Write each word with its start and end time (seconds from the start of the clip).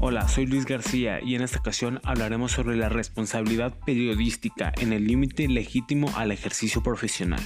Hola, 0.00 0.28
soy 0.28 0.46
Luis 0.46 0.64
García 0.64 1.18
y 1.20 1.34
en 1.34 1.42
esta 1.42 1.58
ocasión 1.58 2.00
hablaremos 2.04 2.52
sobre 2.52 2.76
la 2.76 2.88
responsabilidad 2.88 3.74
periodística 3.84 4.72
en 4.80 4.92
el 4.92 5.08
límite 5.08 5.48
legítimo 5.48 6.08
al 6.14 6.30
ejercicio 6.30 6.84
profesional. 6.84 7.40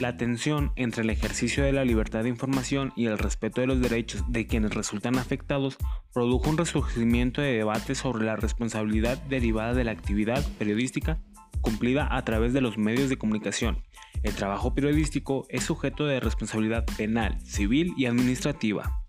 La 0.00 0.16
tensión 0.16 0.72
entre 0.74 1.04
el 1.04 1.10
ejercicio 1.10 1.62
de 1.62 1.72
la 1.72 1.84
libertad 1.84 2.24
de 2.24 2.28
información 2.28 2.92
y 2.96 3.06
el 3.06 3.18
respeto 3.18 3.60
de 3.60 3.68
los 3.68 3.80
derechos 3.80 4.24
de 4.30 4.48
quienes 4.48 4.74
resultan 4.74 5.16
afectados 5.16 5.76
produjo 6.12 6.50
un 6.50 6.58
resurgimiento 6.58 7.40
de 7.40 7.52
debate 7.52 7.94
sobre 7.94 8.24
la 8.24 8.34
responsabilidad 8.34 9.16
derivada 9.28 9.74
de 9.74 9.84
la 9.84 9.92
actividad 9.92 10.44
periodística 10.58 11.20
cumplida 11.60 12.08
a 12.10 12.24
través 12.24 12.52
de 12.52 12.62
los 12.62 12.78
medios 12.78 13.08
de 13.08 13.16
comunicación. 13.16 13.84
El 14.24 14.34
trabajo 14.34 14.74
periodístico 14.74 15.46
es 15.50 15.62
sujeto 15.62 16.04
de 16.04 16.18
responsabilidad 16.18 16.84
penal, 16.96 17.40
civil 17.42 17.94
y 17.96 18.06
administrativa. 18.06 19.01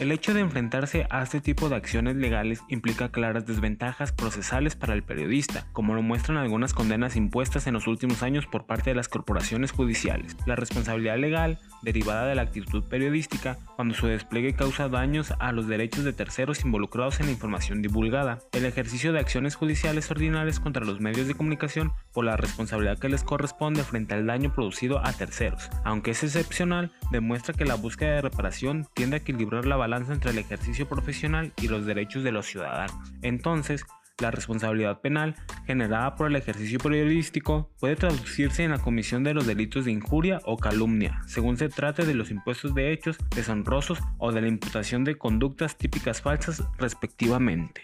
El 0.00 0.12
hecho 0.12 0.32
de 0.32 0.40
enfrentarse 0.40 1.06
a 1.10 1.22
este 1.22 1.42
tipo 1.42 1.68
de 1.68 1.76
acciones 1.76 2.16
legales 2.16 2.62
implica 2.68 3.10
claras 3.10 3.44
desventajas 3.44 4.12
procesales 4.12 4.74
para 4.74 4.94
el 4.94 5.02
periodista, 5.02 5.66
como 5.74 5.92
lo 5.92 6.00
muestran 6.00 6.38
algunas 6.38 6.72
condenas 6.72 7.16
impuestas 7.16 7.66
en 7.66 7.74
los 7.74 7.86
últimos 7.86 8.22
años 8.22 8.46
por 8.46 8.64
parte 8.64 8.88
de 8.88 8.96
las 8.96 9.08
corporaciones 9.08 9.72
judiciales. 9.72 10.38
La 10.46 10.56
responsabilidad 10.56 11.18
legal, 11.18 11.58
derivada 11.82 12.24
de 12.24 12.34
la 12.34 12.40
actitud 12.40 12.82
periodística, 12.84 13.58
cuando 13.76 13.92
su 13.92 14.06
despliegue 14.06 14.54
causa 14.54 14.88
daños 14.88 15.34
a 15.38 15.52
los 15.52 15.66
derechos 15.66 16.02
de 16.04 16.14
terceros 16.14 16.64
involucrados 16.64 17.20
en 17.20 17.26
la 17.26 17.32
información 17.32 17.82
divulgada. 17.82 18.38
El 18.52 18.64
ejercicio 18.64 19.12
de 19.12 19.20
acciones 19.20 19.54
judiciales 19.54 20.10
ordinarias 20.10 20.60
contra 20.60 20.86
los 20.86 21.00
medios 21.00 21.26
de 21.26 21.34
comunicación 21.34 21.92
por 22.14 22.24
la 22.24 22.38
responsabilidad 22.38 22.98
que 22.98 23.10
les 23.10 23.22
corresponde 23.22 23.84
frente 23.84 24.14
al 24.14 24.26
daño 24.26 24.50
producido 24.54 25.04
a 25.04 25.12
terceros. 25.12 25.68
Aunque 25.84 26.12
es 26.12 26.22
excepcional, 26.22 26.90
demuestra 27.12 27.52
que 27.52 27.66
la 27.66 27.74
búsqueda 27.74 28.14
de 28.14 28.22
reparación 28.22 28.88
tiende 28.94 29.16
a 29.16 29.18
equilibrar 29.18 29.66
la 29.66 29.76
balanza 29.76 29.89
entre 29.98 30.30
el 30.30 30.38
ejercicio 30.38 30.88
profesional 30.88 31.52
y 31.60 31.68
los 31.68 31.86
derechos 31.86 32.22
de 32.22 32.32
los 32.32 32.46
ciudadanos. 32.46 32.96
Entonces, 33.22 33.84
la 34.20 34.30
responsabilidad 34.30 35.00
penal 35.00 35.34
generada 35.66 36.14
por 36.14 36.28
el 36.28 36.36
ejercicio 36.36 36.78
periodístico 36.78 37.70
puede 37.80 37.96
traducirse 37.96 38.64
en 38.64 38.70
la 38.70 38.78
comisión 38.78 39.24
de 39.24 39.34
los 39.34 39.46
delitos 39.46 39.86
de 39.86 39.92
injuria 39.92 40.40
o 40.44 40.56
calumnia, 40.56 41.22
según 41.26 41.56
se 41.56 41.68
trate 41.68 42.04
de 42.04 42.14
los 42.14 42.30
impuestos 42.30 42.74
de 42.74 42.92
hechos 42.92 43.16
deshonrosos 43.34 43.98
o 44.18 44.32
de 44.32 44.42
la 44.42 44.48
imputación 44.48 45.04
de 45.04 45.16
conductas 45.16 45.76
típicas 45.76 46.20
falsas 46.20 46.62
respectivamente. 46.78 47.82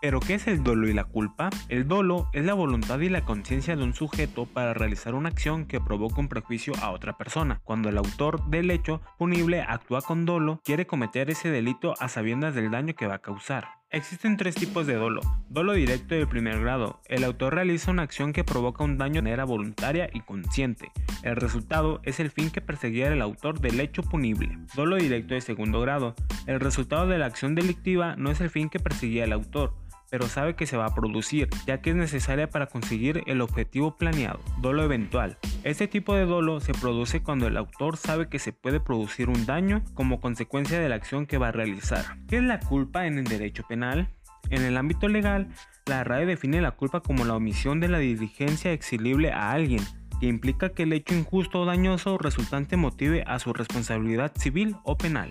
¿Pero 0.00 0.20
qué 0.20 0.34
es 0.34 0.46
el 0.46 0.62
dolo 0.62 0.88
y 0.88 0.92
la 0.92 1.04
culpa? 1.04 1.50
El 1.68 1.88
dolo 1.88 2.28
es 2.32 2.44
la 2.44 2.54
voluntad 2.54 3.00
y 3.00 3.08
la 3.08 3.24
conciencia 3.24 3.74
de 3.74 3.82
un 3.82 3.94
sujeto 3.94 4.46
para 4.46 4.72
realizar 4.72 5.14
una 5.14 5.28
acción 5.28 5.66
que 5.66 5.80
provoca 5.80 6.20
un 6.20 6.28
prejuicio 6.28 6.72
a 6.80 6.90
otra 6.90 7.18
persona. 7.18 7.60
Cuando 7.64 7.88
el 7.88 7.98
autor 7.98 8.48
del 8.48 8.70
hecho 8.70 9.00
punible 9.18 9.62
actúa 9.62 10.00
con 10.00 10.24
dolo, 10.24 10.60
quiere 10.64 10.86
cometer 10.86 11.30
ese 11.30 11.50
delito 11.50 11.94
a 11.98 12.08
sabiendas 12.08 12.54
del 12.54 12.70
daño 12.70 12.94
que 12.94 13.08
va 13.08 13.14
a 13.14 13.22
causar. 13.22 13.78
Existen 13.90 14.36
tres 14.36 14.54
tipos 14.54 14.86
de 14.86 14.94
dolo. 14.94 15.22
Dolo 15.48 15.72
directo 15.72 16.14
de 16.14 16.26
primer 16.26 16.60
grado. 16.60 17.00
El 17.06 17.24
autor 17.24 17.54
realiza 17.54 17.90
una 17.90 18.02
acción 18.02 18.34
que 18.34 18.44
provoca 18.44 18.84
un 18.84 18.98
daño 18.98 19.14
de 19.14 19.22
manera 19.22 19.44
voluntaria 19.44 20.10
y 20.12 20.20
consciente. 20.20 20.92
El 21.22 21.36
resultado 21.36 22.00
es 22.04 22.20
el 22.20 22.30
fin 22.30 22.50
que 22.50 22.60
perseguía 22.60 23.08
el 23.08 23.22
autor 23.22 23.60
del 23.60 23.80
hecho 23.80 24.02
punible. 24.02 24.58
Dolo 24.76 24.96
directo 24.96 25.34
de 25.34 25.40
segundo 25.40 25.80
grado. 25.80 26.14
El 26.46 26.60
resultado 26.60 27.08
de 27.08 27.16
la 27.16 27.26
acción 27.26 27.54
delictiva 27.54 28.14
no 28.16 28.30
es 28.30 28.42
el 28.42 28.50
fin 28.50 28.68
que 28.68 28.78
perseguía 28.78 29.24
el 29.24 29.32
autor, 29.32 29.72
pero 30.10 30.28
sabe 30.28 30.54
que 30.54 30.66
se 30.66 30.76
va 30.76 30.86
a 30.86 30.94
producir, 30.94 31.48
ya 31.66 31.80
que 31.80 31.90
es 31.90 31.96
necesaria 31.96 32.48
para 32.48 32.66
conseguir 32.66 33.22
el 33.26 33.40
objetivo 33.40 33.96
planeado. 33.96 34.40
Dolo 34.60 34.82
eventual. 34.82 35.38
Este 35.64 35.88
tipo 35.88 36.14
de 36.14 36.24
dolo 36.24 36.60
se 36.60 36.72
produce 36.72 37.22
cuando 37.22 37.46
el 37.46 37.56
autor 37.56 37.96
sabe 37.96 38.28
que 38.28 38.38
se 38.38 38.52
puede 38.52 38.80
producir 38.80 39.28
un 39.28 39.46
daño 39.46 39.82
como 39.94 40.20
consecuencia 40.20 40.80
de 40.80 40.88
la 40.88 40.94
acción 40.94 41.26
que 41.26 41.38
va 41.38 41.48
a 41.48 41.52
realizar. 41.52 42.04
¿Qué 42.28 42.38
es 42.38 42.42
la 42.42 42.60
culpa 42.60 43.06
en 43.06 43.18
el 43.18 43.24
derecho 43.24 43.64
penal? 43.68 44.08
En 44.50 44.62
el 44.62 44.76
ámbito 44.76 45.08
legal, 45.08 45.48
la 45.86 46.04
RAE 46.04 46.26
define 46.26 46.60
la 46.60 46.72
culpa 46.72 47.00
como 47.00 47.24
la 47.24 47.36
omisión 47.36 47.80
de 47.80 47.88
la 47.88 47.98
diligencia 47.98 48.72
exilible 48.72 49.32
a 49.32 49.50
alguien, 49.50 49.82
que 50.20 50.26
implica 50.26 50.70
que 50.70 50.84
el 50.84 50.92
hecho 50.92 51.14
injusto 51.14 51.60
o 51.60 51.64
dañoso 51.66 52.18
resultante 52.18 52.76
motive 52.76 53.24
a 53.26 53.38
su 53.38 53.52
responsabilidad 53.52 54.32
civil 54.36 54.76
o 54.84 54.96
penal. 54.96 55.30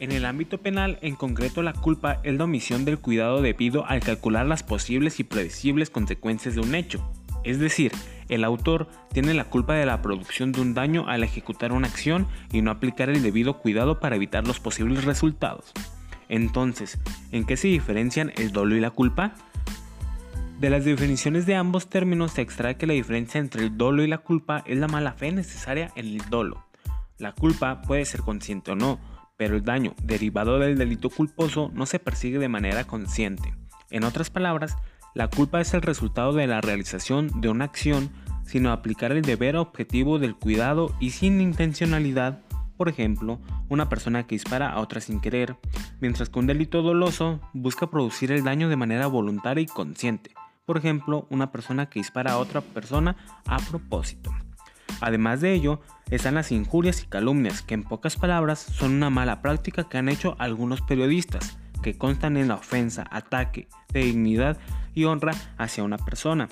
En 0.00 0.12
el 0.12 0.26
ámbito 0.26 0.58
penal, 0.58 0.98
en 1.02 1.16
concreto, 1.16 1.60
la 1.62 1.72
culpa 1.72 2.20
es 2.22 2.36
la 2.36 2.44
omisión 2.44 2.84
del 2.84 3.00
cuidado 3.00 3.42
debido 3.42 3.84
al 3.86 3.98
calcular 3.98 4.46
las 4.46 4.62
posibles 4.62 5.18
y 5.18 5.24
predecibles 5.24 5.90
consecuencias 5.90 6.54
de 6.54 6.60
un 6.60 6.76
hecho. 6.76 7.12
Es 7.42 7.58
decir, 7.58 7.90
el 8.28 8.44
autor 8.44 8.88
tiene 9.12 9.34
la 9.34 9.44
culpa 9.44 9.74
de 9.74 9.86
la 9.86 10.00
producción 10.00 10.52
de 10.52 10.60
un 10.60 10.72
daño 10.72 11.08
al 11.08 11.24
ejecutar 11.24 11.72
una 11.72 11.88
acción 11.88 12.28
y 12.52 12.62
no 12.62 12.70
aplicar 12.70 13.10
el 13.10 13.22
debido 13.22 13.58
cuidado 13.58 13.98
para 13.98 14.14
evitar 14.14 14.46
los 14.46 14.60
posibles 14.60 15.04
resultados. 15.04 15.72
Entonces, 16.28 16.98
¿en 17.32 17.44
qué 17.44 17.56
se 17.56 17.66
diferencian 17.66 18.32
el 18.36 18.52
dolo 18.52 18.76
y 18.76 18.80
la 18.80 18.90
culpa? 18.90 19.34
De 20.60 20.70
las 20.70 20.84
definiciones 20.84 21.44
de 21.46 21.56
ambos 21.56 21.88
términos 21.88 22.32
se 22.32 22.42
extrae 22.42 22.76
que 22.76 22.86
la 22.86 22.92
diferencia 22.92 23.40
entre 23.40 23.64
el 23.64 23.76
dolo 23.76 24.04
y 24.04 24.06
la 24.06 24.18
culpa 24.18 24.62
es 24.64 24.78
la 24.78 24.86
mala 24.86 25.12
fe 25.14 25.32
necesaria 25.32 25.90
en 25.96 26.06
el 26.06 26.30
dolo. 26.30 26.64
La 27.16 27.32
culpa 27.32 27.82
puede 27.82 28.04
ser 28.04 28.20
consciente 28.20 28.72
o 28.72 28.76
no, 28.76 29.00
pero 29.38 29.56
el 29.56 29.64
daño 29.64 29.94
derivado 30.02 30.58
del 30.58 30.76
delito 30.76 31.08
culposo 31.08 31.70
no 31.72 31.86
se 31.86 31.98
persigue 31.98 32.38
de 32.38 32.48
manera 32.48 32.84
consciente. 32.84 33.54
En 33.90 34.04
otras 34.04 34.28
palabras, 34.28 34.76
la 35.14 35.28
culpa 35.28 35.62
es 35.62 35.72
el 35.72 35.80
resultado 35.80 36.34
de 36.34 36.46
la 36.46 36.60
realización 36.60 37.40
de 37.40 37.48
una 37.48 37.64
acción 37.64 38.10
sino 38.48 38.72
aplicar 38.72 39.12
el 39.12 39.22
deber 39.22 39.56
objetivo 39.56 40.18
del 40.18 40.34
cuidado 40.34 40.94
y 41.00 41.10
sin 41.10 41.40
intencionalidad, 41.40 42.40
por 42.78 42.88
ejemplo, 42.88 43.40
una 43.68 43.90
persona 43.90 44.26
que 44.26 44.36
dispara 44.36 44.72
a 44.72 44.80
otra 44.80 45.02
sin 45.02 45.20
querer, 45.20 45.56
mientras 46.00 46.30
que 46.30 46.38
un 46.38 46.46
delito 46.46 46.80
doloso 46.80 47.40
busca 47.52 47.90
producir 47.90 48.32
el 48.32 48.44
daño 48.44 48.70
de 48.70 48.76
manera 48.76 49.06
voluntaria 49.06 49.62
y 49.62 49.66
consciente, 49.66 50.32
por 50.64 50.78
ejemplo, 50.78 51.26
una 51.28 51.52
persona 51.52 51.90
que 51.90 52.00
dispara 52.00 52.32
a 52.32 52.38
otra 52.38 52.62
persona 52.62 53.16
a 53.46 53.58
propósito. 53.58 54.30
Además 55.00 55.40
de 55.40 55.52
ello, 55.52 55.80
están 56.10 56.34
las 56.34 56.52
injurias 56.52 57.02
y 57.02 57.06
calumnias, 57.06 57.62
que 57.62 57.74
en 57.74 57.84
pocas 57.84 58.16
palabras 58.16 58.58
son 58.58 58.92
una 58.92 59.10
mala 59.10 59.42
práctica 59.42 59.88
que 59.88 59.98
han 59.98 60.08
hecho 60.08 60.36
algunos 60.38 60.80
periodistas, 60.80 61.58
que 61.82 61.96
constan 61.96 62.36
en 62.36 62.48
la 62.48 62.54
ofensa, 62.54 63.06
ataque 63.10 63.68
de 63.92 64.04
dignidad 64.04 64.58
y 64.94 65.04
honra 65.04 65.32
hacia 65.58 65.84
una 65.84 65.98
persona. 65.98 66.48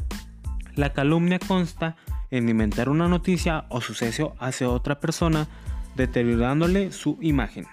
La 0.74 0.92
calumnia 0.92 1.38
consta 1.38 1.96
en 2.30 2.48
inventar 2.48 2.88
una 2.88 3.08
noticia 3.08 3.66
o 3.68 3.80
suceso 3.80 4.34
hacia 4.38 4.68
otra 4.68 5.00
persona, 5.00 5.48
deteriorándole 5.94 6.92
su 6.92 7.18
imagen. 7.20 7.66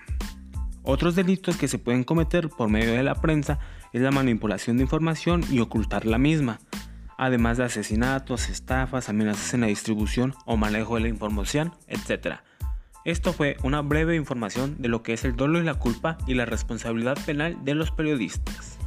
Otros 0.83 1.15
delitos 1.15 1.57
que 1.57 1.67
se 1.67 1.79
pueden 1.79 2.03
cometer 2.03 2.49
por 2.49 2.69
medio 2.69 2.93
de 2.93 3.03
la 3.03 3.15
prensa 3.15 3.59
es 3.93 4.01
la 4.01 4.11
manipulación 4.11 4.77
de 4.77 4.83
información 4.83 5.43
y 5.49 5.59
ocultar 5.59 6.05
la 6.05 6.17
misma, 6.17 6.59
además 7.17 7.57
de 7.57 7.65
asesinatos, 7.65 8.49
estafas, 8.49 9.09
amenazas 9.09 9.53
en 9.53 9.61
la 9.61 9.67
distribución 9.67 10.33
o 10.45 10.57
manejo 10.57 10.95
de 10.95 11.01
la 11.01 11.07
información, 11.07 11.73
etc. 11.87 12.37
Esto 13.05 13.33
fue 13.33 13.57
una 13.63 13.81
breve 13.81 14.15
información 14.15 14.75
de 14.79 14.87
lo 14.87 15.03
que 15.03 15.13
es 15.13 15.25
el 15.25 15.35
dolo 15.35 15.59
y 15.59 15.63
la 15.63 15.75
culpa 15.75 16.17
y 16.25 16.35
la 16.35 16.45
responsabilidad 16.45 17.17
penal 17.25 17.57
de 17.63 17.75
los 17.75 17.91
periodistas. 17.91 18.79